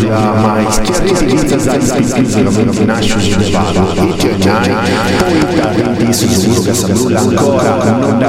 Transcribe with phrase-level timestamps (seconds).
[0.00, 4.14] življama iz kjerica zaispitivano našo življavalo.
[4.14, 4.70] Itio njaj,
[5.20, 7.51] pojta, ti su iz uroga sa bruljanko,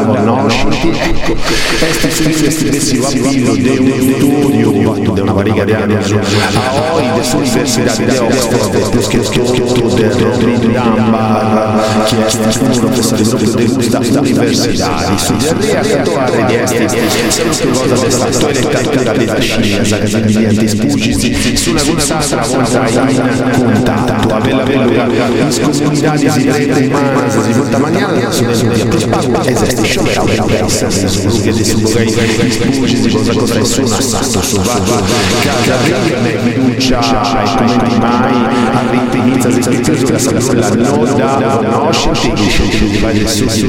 [0.01, 1.35] quando conosci, ecco,
[1.79, 6.93] questi stessi stessi bambini di un studio di da una variga di anni su a
[6.93, 13.23] oi de sull'università di Oxford, plus di tutto di Dunbar, che è stato un professore
[13.23, 13.67] proprio di
[15.17, 16.87] studiare a trovare di esti,
[17.51, 24.33] sono cosa del fattore tattica della scienza, che diventa espugisi, sulla consacra volta in contatto,
[24.33, 28.71] avella vello, in comunità di si rende in mano, si porta maniera, di sua,
[29.41, 32.29] di esiste Szalej persa zasługę dysługańskiej
[32.73, 34.97] Zburzy zboża kontra suna Sato subato
[35.43, 38.37] Cada vega negruccia E come mai
[38.73, 43.67] Avete inizia zespettato La salulla noda Conoscete Il scelto di varie susi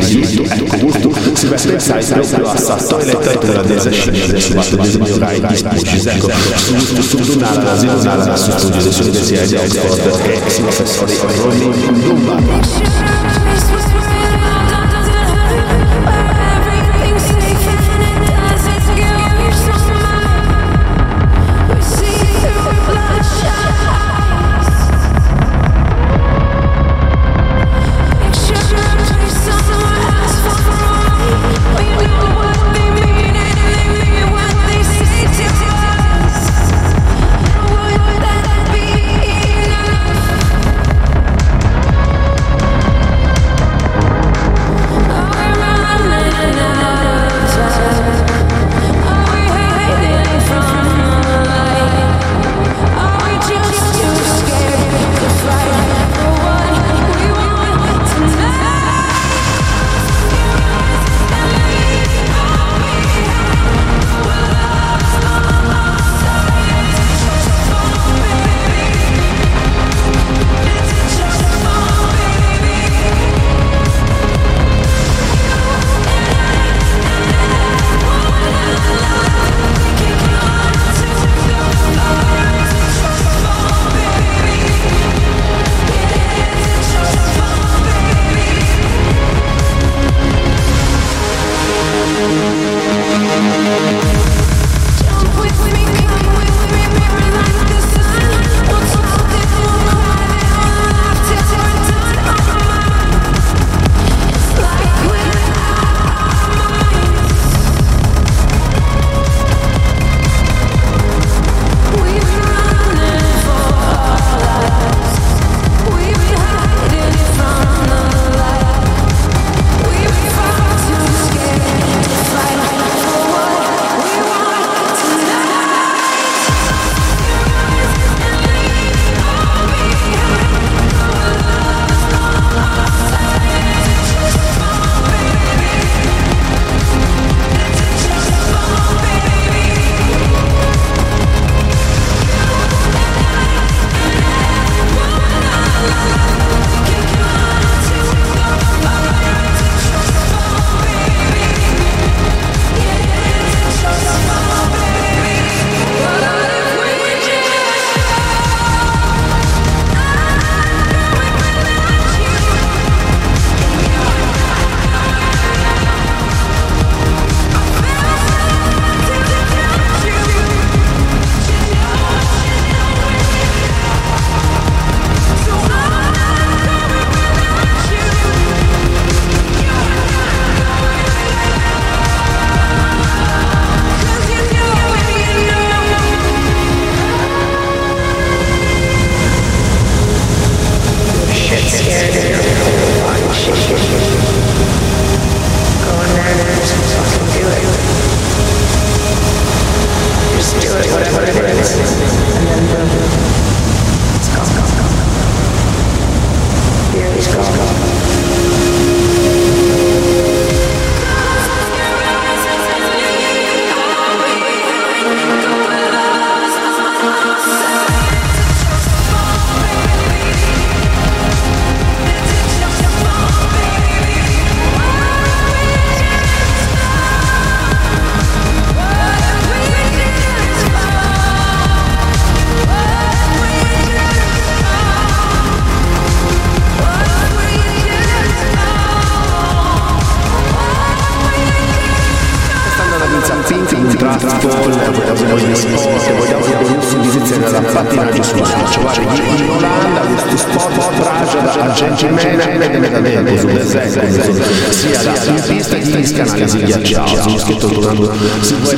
[257.74, 258.06] soltanto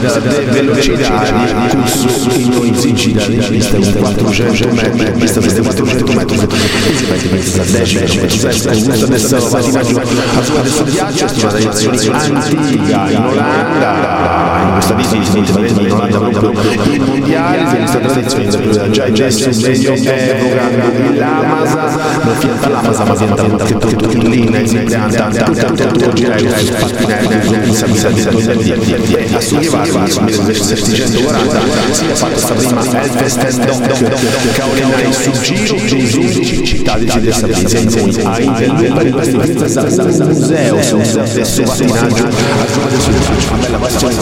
[0.01, 6.95] da velocità di corso in un'inzigida vista un 400 metri vista queste 400 metri e
[6.95, 8.49] si mette questa decima questa
[9.07, 14.73] adesso va di maggio a sua adesso viaggio è una tradizione antica in Olanda in
[14.73, 16.51] questa visita di interviene in Olanda proprio
[16.93, 20.71] il mondiale se questa tradizione già già in medio epoca
[21.15, 21.89] l'Amasa
[22.23, 26.49] non fianta l'Amasa ma fianta che tutto lì in esempio tutta tutta tutta gira e
[26.49, 35.13] fatti in esempio a Sughivaro, nel 1640, si è fatta questa prima Elfest Doc, Caolinai
[35.13, 36.23] su giro, Gesù,
[36.63, 39.21] città di in cui a Intel, per un
[40.29, 42.31] museo, museo stesso pattinaggio, a
[42.75, 44.17] Roma del Sud,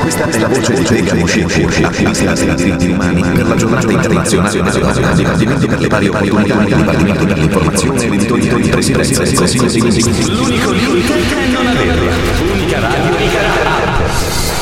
[0.00, 1.44] Questa è la voce di Vega Moshe,
[1.84, 6.56] attivista dei diritti umani per la giornata internazionale Nazionale nazionale Dipartimento per le pari opportunità
[6.64, 12.12] Dipartimento per l'informazione editoria di presidenza del Consiglio Ministri L'unico limite è non averla.
[12.52, 14.61] Unica radio, unica radio.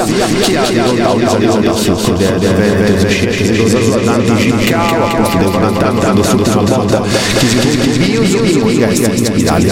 [0.00, 0.89] やいいやいや
[1.30, 6.58] raccontato l'Italia sul succo delle cosa tanti Chicago, a posto di 40 anni, quando sotto
[6.58, 9.66] una volta che si dice Dio, io sono ispirati,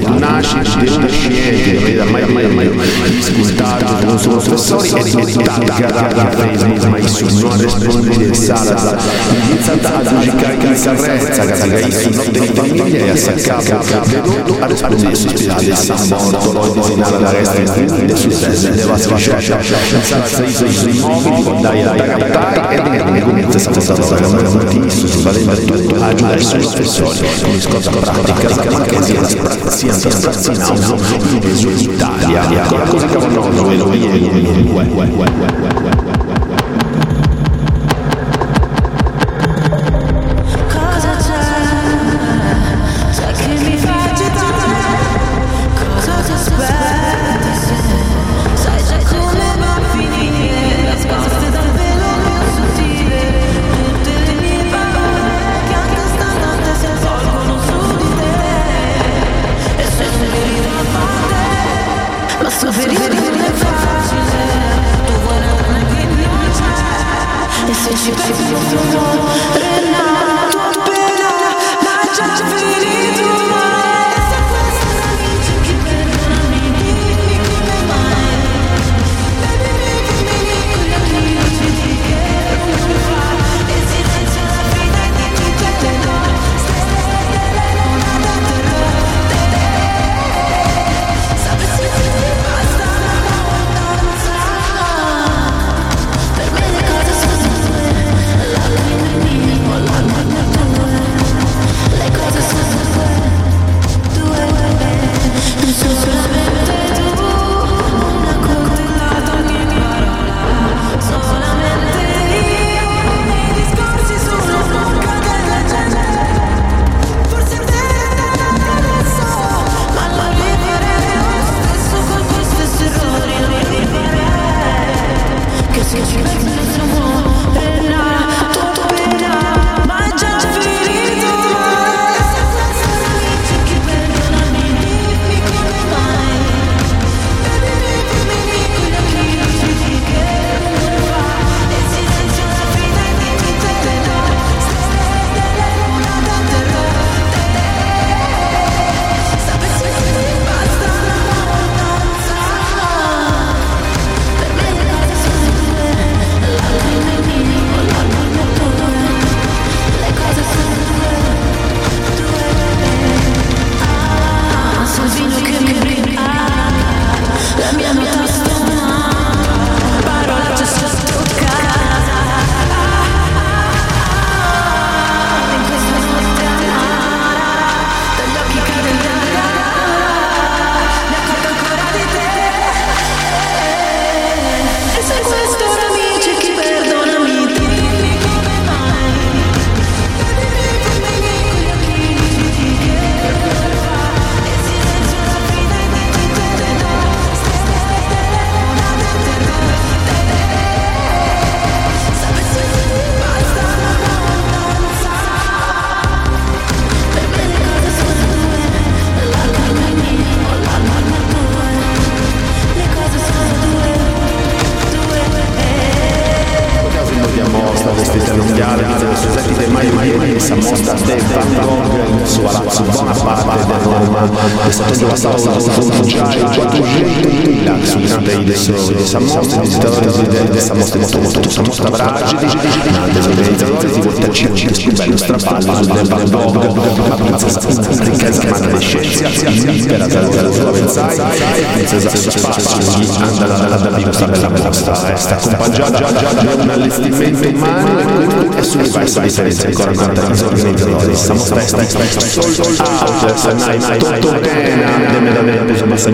[0.00, 6.84] tu nasci, di una scienza, mai mai mai discutato con suoi professori e taggata Facebook,
[6.84, 8.98] ma su non rispondere di Salazar,
[9.48, 14.66] iniziata a giudicare in carrezza, che in notte di famiglia e a saccato, venuto a
[14.66, 20.64] rispondere su spirale, sa morto, poi disegnare la resta in su se deve sfasciare, senza
[20.64, 20.80] i
[21.60, 26.06] dai a captare e di comienza a stare stato la notizie, su valendo tutto, a
[26.06, 30.60] aiutare i suoi professori, con scotta pratica, ma che sia sia sprazzi in
[31.70, 34.08] in Italia, cosa che non lo vedo io,
[34.80, 35.79] Cosa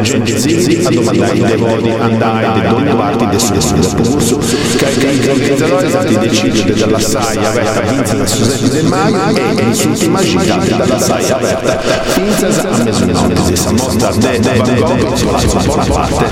[0.02, 5.30] gente zizi a domandare dove vuoi andare da ogni parte del suo percorso che il
[5.30, 11.36] organizzatore ti decide dalla saia aperta pinza Susanna del Maio e insulti magicanti dalla saia
[11.36, 11.80] aperta
[12.14, 14.10] pinza a mezzanotte si è mossa da
[14.56, 16.26] Van Gogh sulla sua parte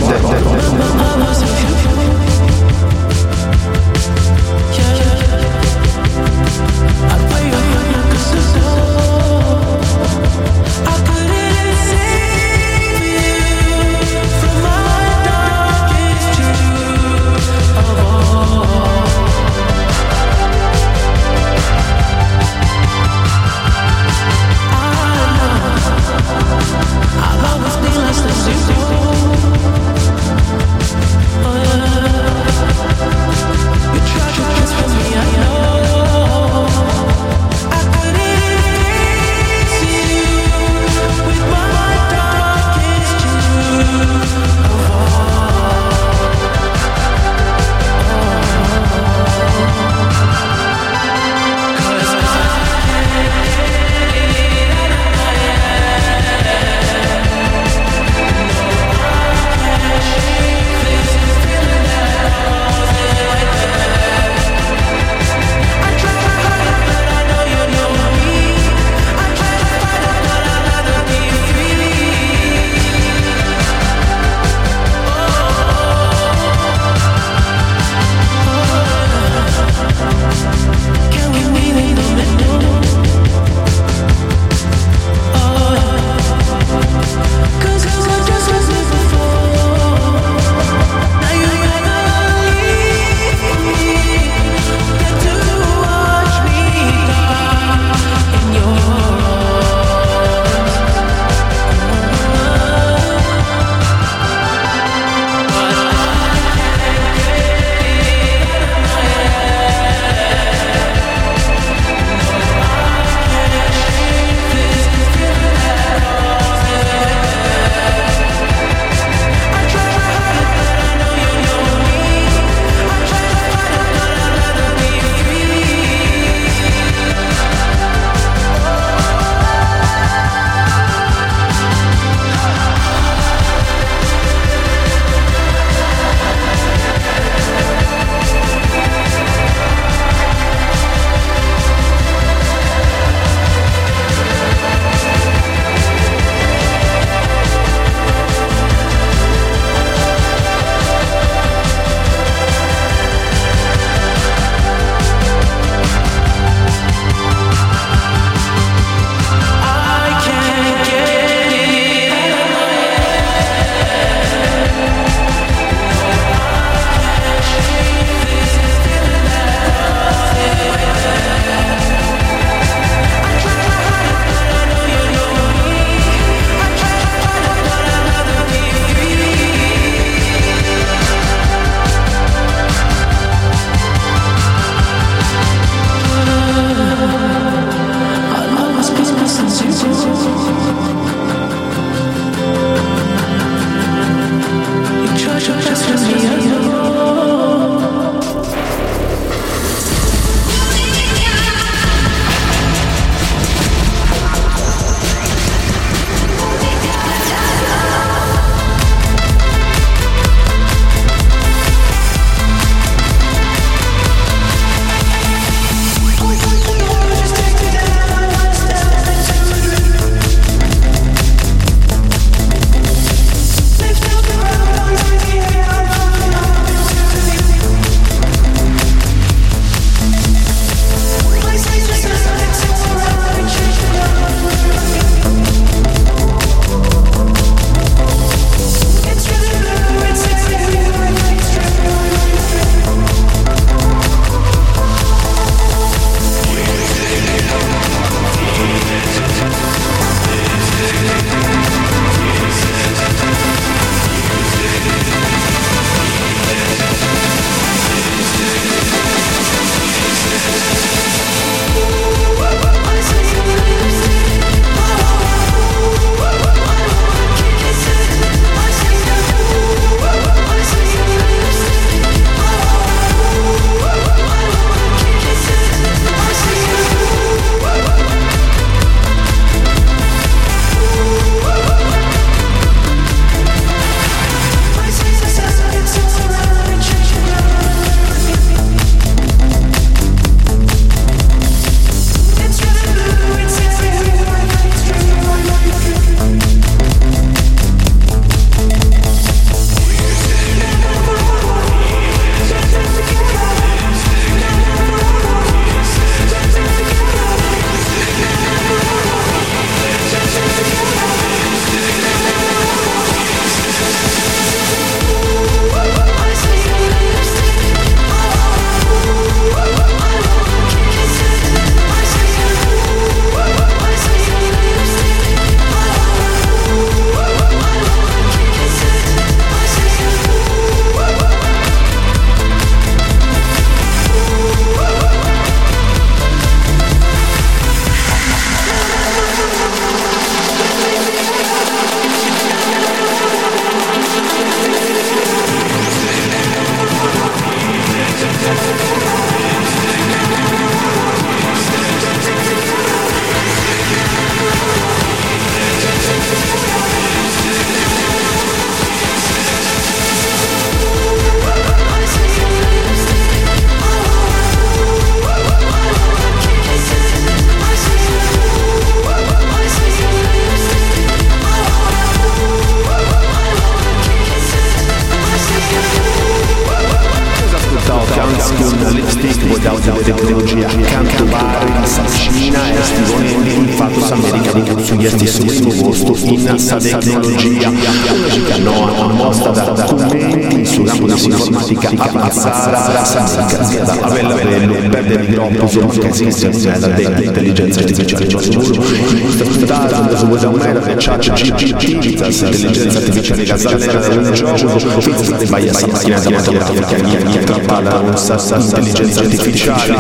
[408.53, 409.97] intelligenza artificiale,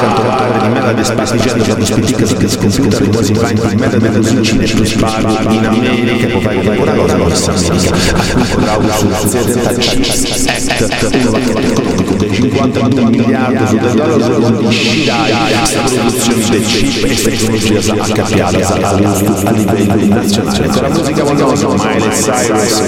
[0.00, 4.64] cantovare di merda di spastigiando la prospettica di computer quasi mai di merda del suicide
[4.64, 7.90] più sparo in America può fare la ora ora ora sa America
[8.56, 15.82] Claudio sull'azienda Act una vacanza economico che 52 miliardi su del dollaro di sciaia la
[15.84, 18.46] produzione del chip e tecnologia HPA
[19.44, 22.80] a livello nazionale con la musica vogliamo ormai le Cyrus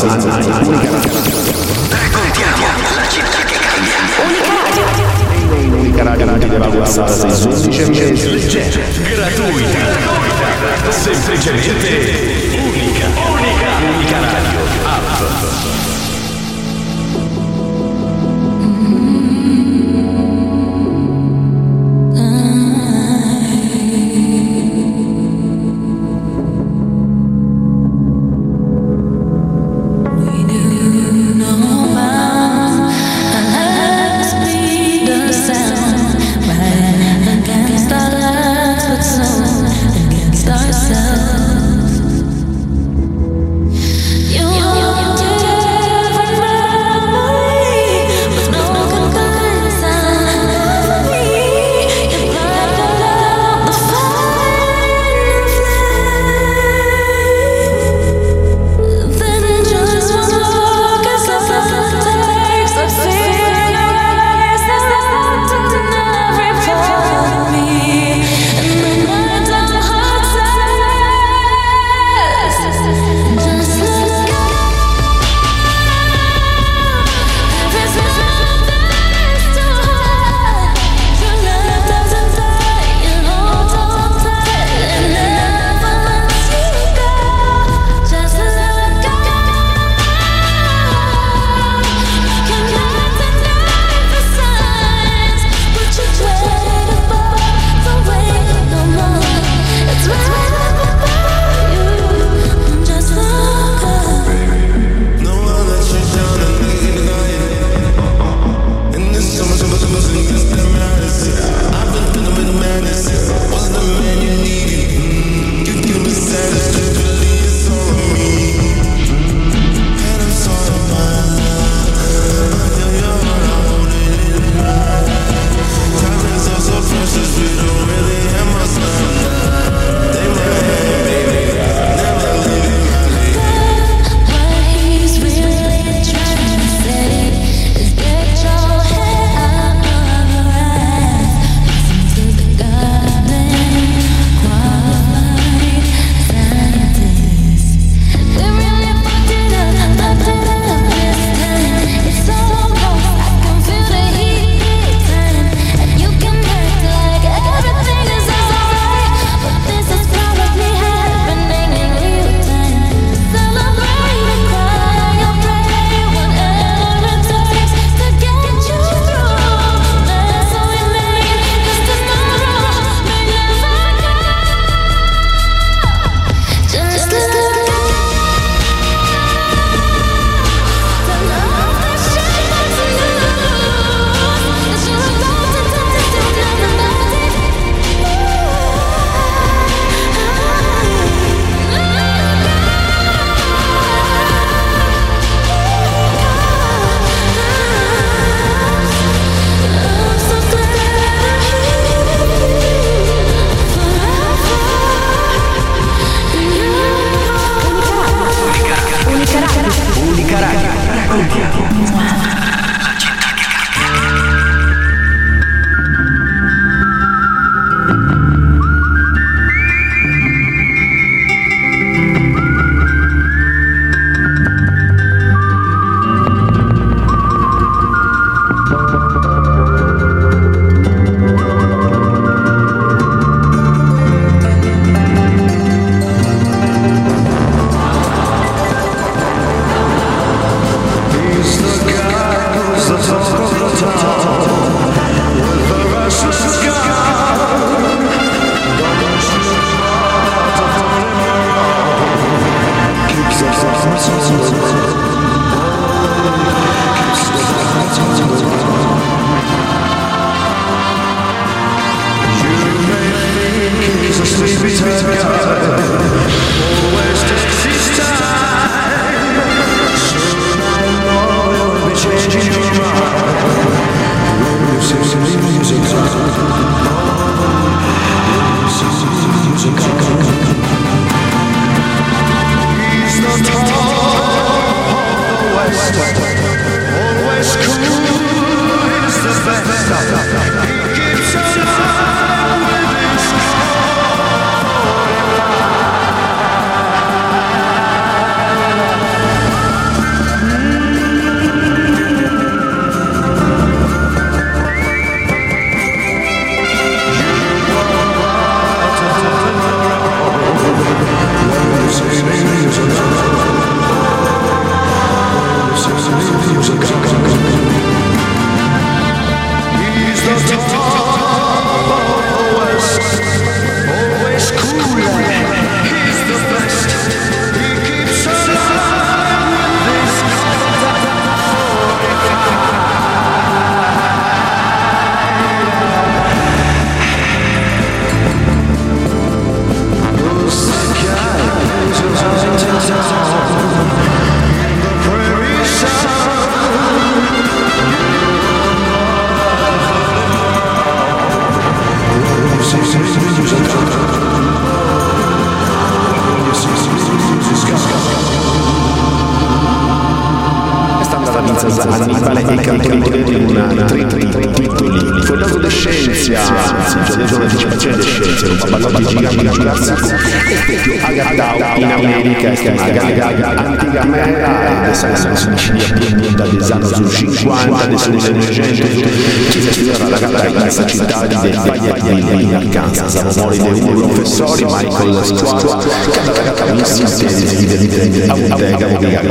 [0.00, 0.32] Raccontiamo
[2.96, 3.98] la città che cambia.
[4.24, 4.86] Unica radio.
[5.76, 8.14] Unica radio che deve abbassare semplicemente
[8.96, 9.78] gratuita.
[10.88, 11.88] Semplicemente
[12.64, 13.08] unica.
[13.28, 13.68] Unica.
[13.94, 14.60] Unica radio.
[14.84, 16.09] App.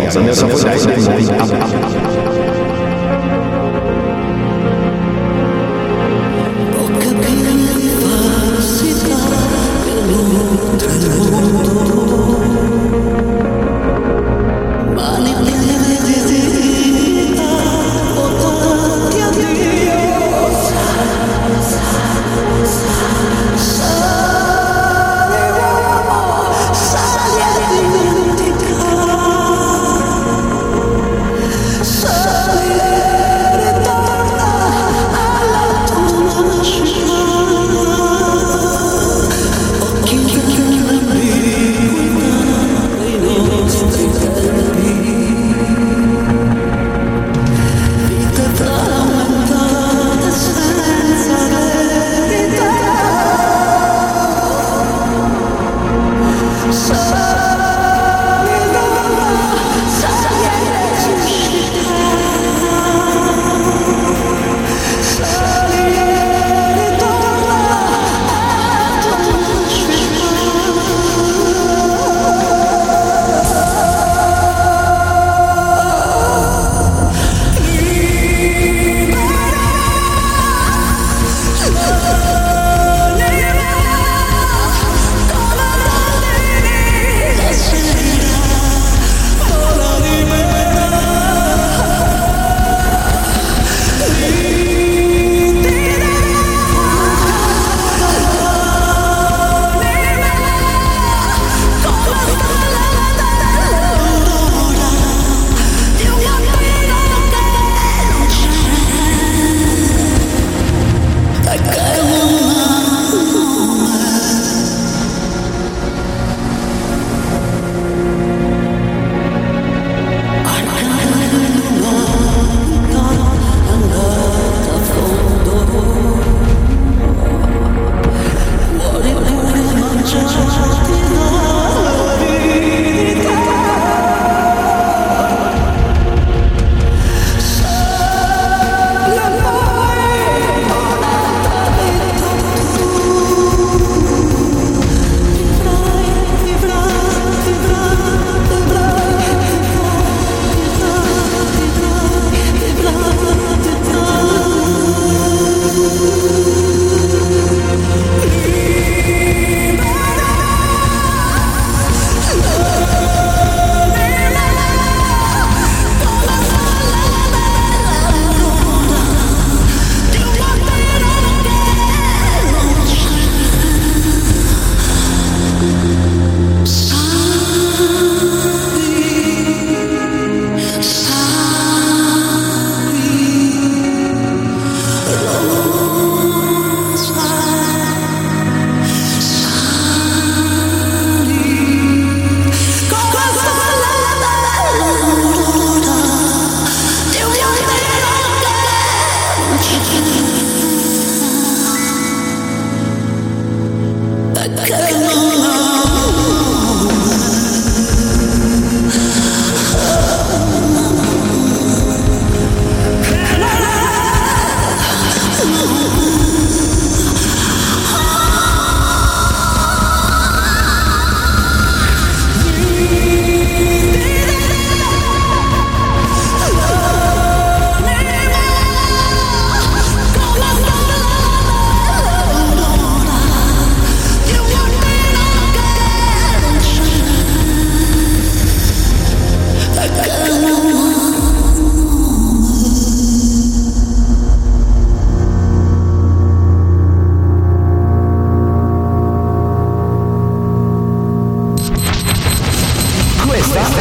[0.09, 0.47] Di cosa ne so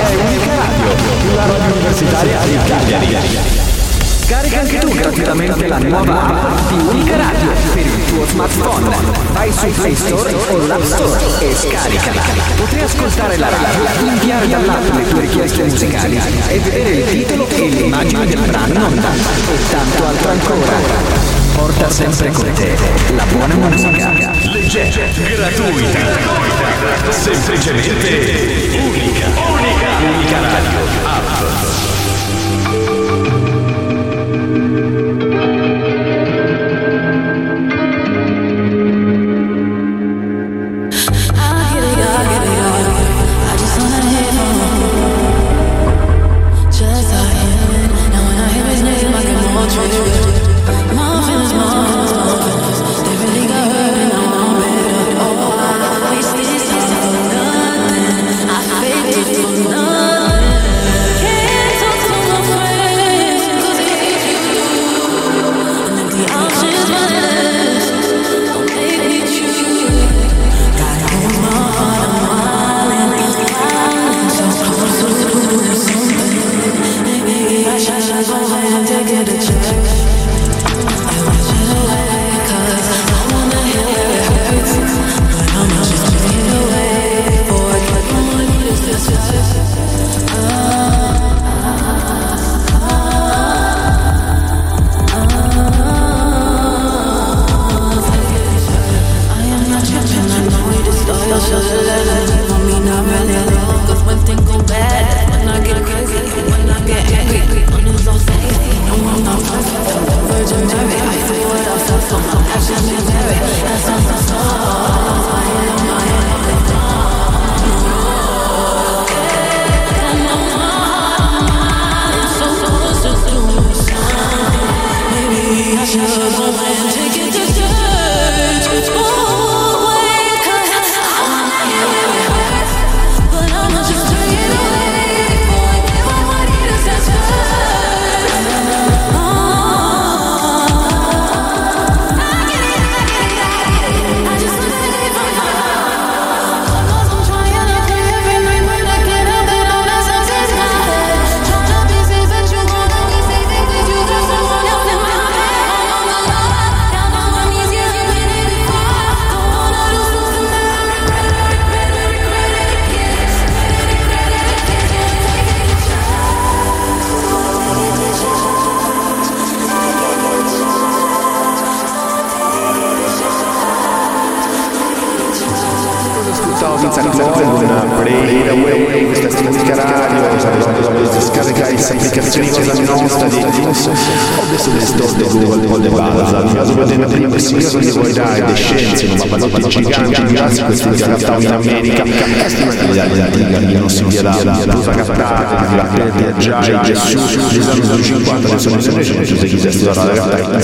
[0.09, 3.17] Unica Radio, la radio universitaria di Cagliari.
[4.27, 8.97] Carica anche tu gratuitamente la nuova app di Unica Radio per il tuo smartphone.
[9.33, 12.21] Vai su Play Store o l'App Store e scaricala.
[12.57, 17.69] Potrai ascoltare la radio, inviare dall'app le tue richieste musicali e vedere il titolo e
[17.69, 18.95] l'immagine del brano,
[19.71, 21.38] tanto altro ancora.
[21.59, 22.73] Porta sempre con te
[23.17, 24.13] la buona musica.
[24.53, 25.99] Leggenda gratuita.
[27.11, 29.27] Semplicemente unica.
[29.27, 29.89] Unica.
[30.07, 30.79] Unica radio.
[31.05, 31.39] App.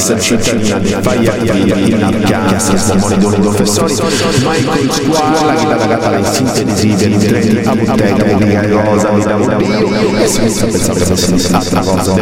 [0.04, 7.63] essere cittadina di Faia Piazza, Morridone Professori, Michael Squala, chitarra catalana, sintesi, violino,
[7.94, 9.08] treni a bottega di rosa
[9.56, 12.12] di Dio e senza pensare a altra cosa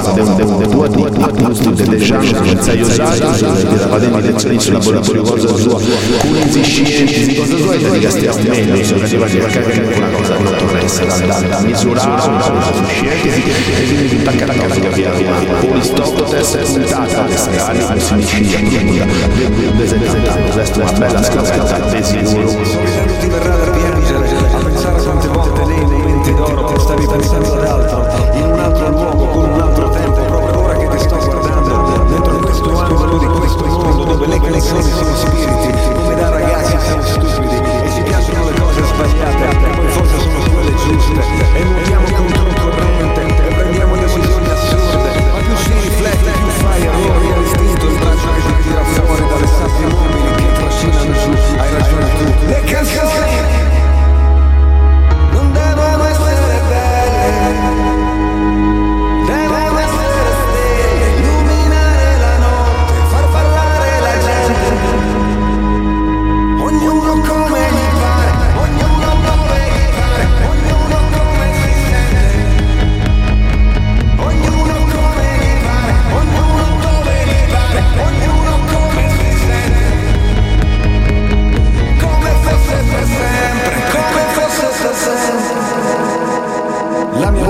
[0.66, 5.80] due di apposti delle chance senza io usato da fare lezioni sul laboratorio cosa sua
[6.20, 10.42] quindi scienze cosa sua e di stiamo meglio sono arrivati a capire una cosa che
[10.42, 17.24] non tornesse da misurare su scienze e quindi attacca la cosa che abbiamo Aristoteles puntata
[17.24, 18.60] alle scale con sinicina
[19.86, 22.52] profonda del resto una bella scaletta di sicuro
[25.42, 29.60] volte nei momenti d'oro ti stavi pensando ad altro in un altro luogo con un
[29.60, 34.26] altro tempo proprio ora che ti sto guardando dentro questo angolo di questo mondo dove
[34.26, 39.48] le canzoni sono spiriti come da ragazzi siamo stupidi e ci piacciono le cose sbagliate
[39.48, 41.20] e poi forse sono quelle giuste
[41.54, 41.91] e nuotiamo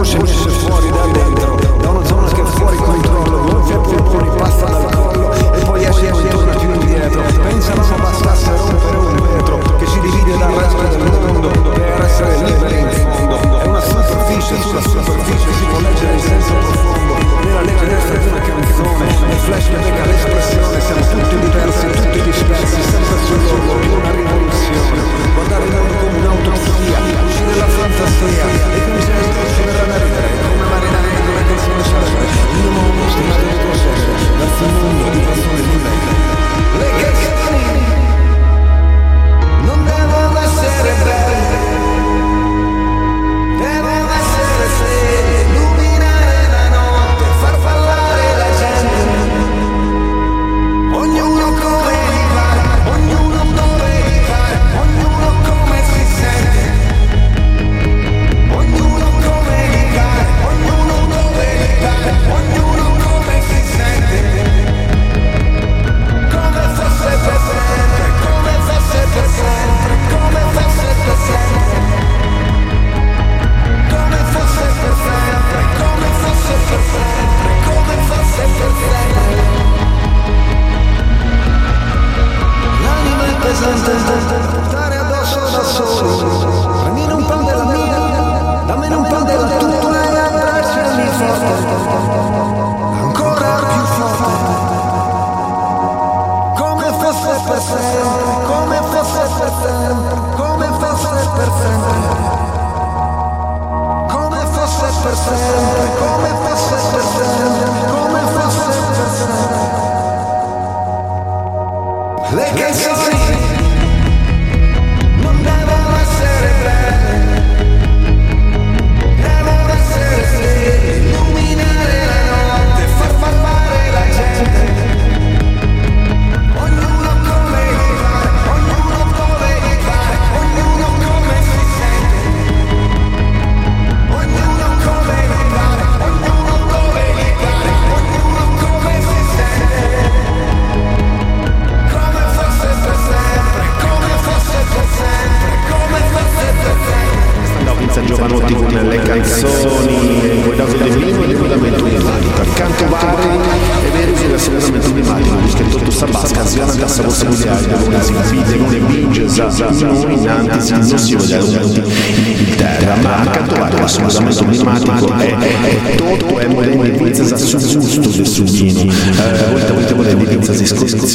[0.02, 4.30] forse invece fuori da dentro, da una zona che è fuori controllo, gonfia i polmoni,
[4.36, 7.22] passa dal collo e poi esce e torna più indietro.
[7.22, 12.36] Pensano non bastasse rompere un vetro che si divide dal resto del mondo per essere
[12.42, 13.60] liberi in fondo.
[13.60, 18.40] È una superficie, sulla superficie si può leggere il senso profondo, nella legge del una
[18.40, 21.31] canzone, nel flash che becca l'espressione, siamo tutti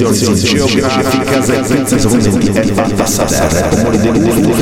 [0.04, 4.54] escursioni geografica e pizza secondo è fatta a sapere come di gusto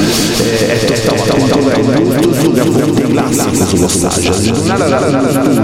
[0.68, 0.86] è
[2.26, 4.32] gusto che appunto è classico sullo stage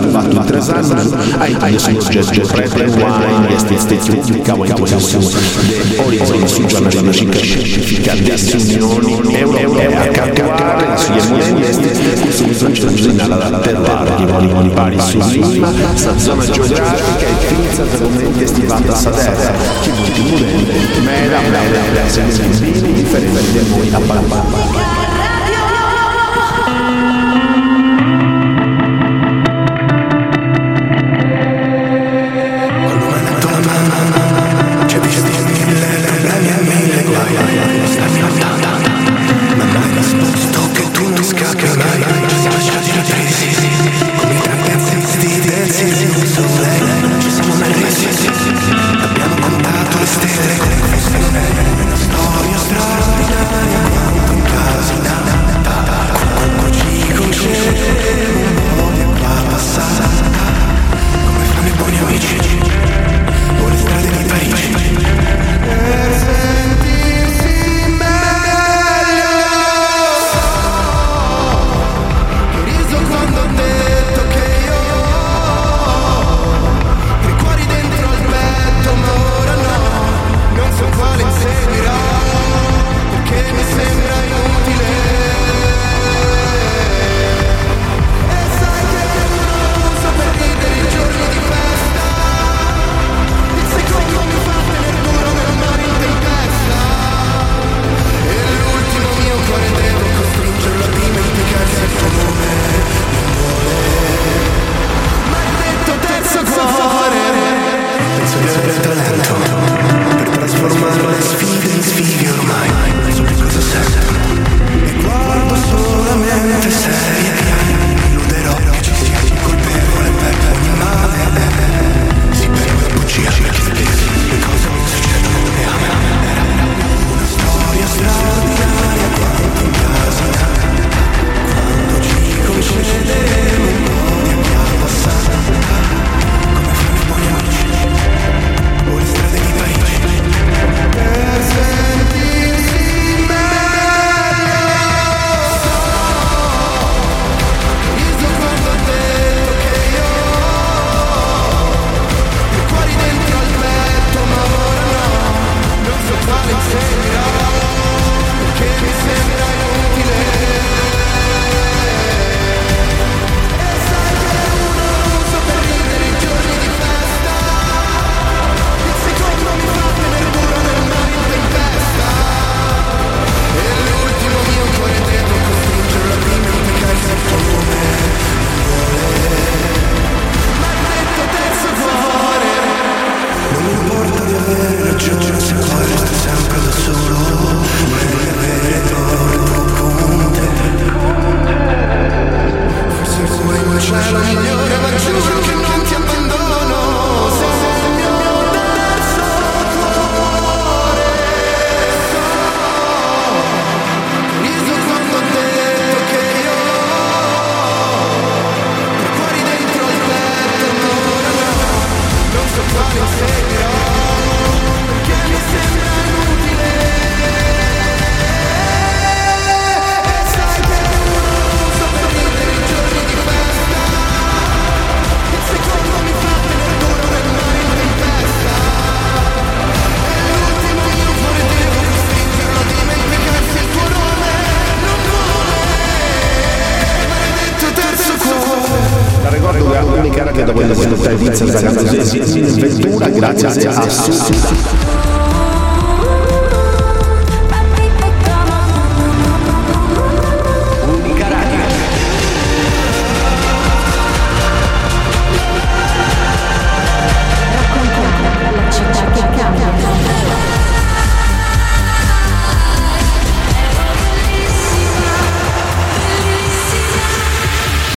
[0.10, 5.20] fatto in tre anni hai adesso lo gesto prete wine este este tipica o intuição
[5.20, 14.70] de horizonte giornalismo scientifica dell'Unione Europea calcolare sugli emozioni este subito alla terra di voli
[14.70, 22.10] pari sa zona geografica e finza totalmente stivata a Sadera che molti murende mera mera
[22.10, 23.90] se ne svini differenti da noi.
[23.94, 24.81] a Palma